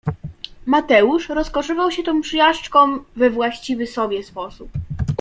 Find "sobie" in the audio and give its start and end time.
3.87-4.23